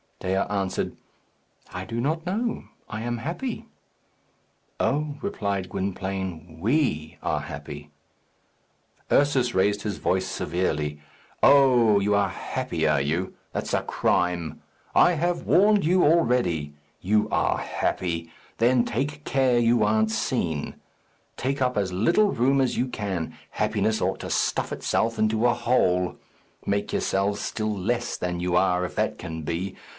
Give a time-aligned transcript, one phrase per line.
[0.19, 0.95] Dea answered,
[1.73, 2.65] "I do not know.
[2.87, 3.65] I am happy."
[4.79, 7.89] "Oh," replied Gwynplaine, "we are happy."
[9.11, 10.99] Ursus raised his voice severely,
[11.41, 13.33] "Oh, you are happy, are you?
[13.53, 14.61] That's a crime.
[14.93, 16.73] I have warned you already.
[17.01, 18.29] You are happy!
[18.57, 20.75] Then take care you aren't seen.
[21.35, 23.35] Take up as little room as you can.
[23.51, 26.17] Happiness ought to stuff itself into a hole.
[26.65, 29.75] Make yourselves still less than you are, if that can be.